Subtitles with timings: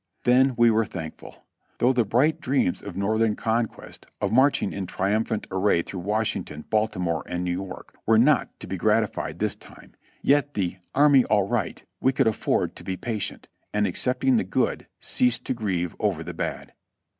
[0.23, 1.45] Then we were thankful.
[1.77, 6.33] Though the bright dreams of North ern conquest, of marching in triumphant array through Wash
[6.33, 9.93] ington, Baltimore and New York were not to be gratified this time,
[10.23, 14.87] yet the "army all right" we could afford to be patient; and accepting the good,
[14.99, 16.73] ceased to grieve over the bad.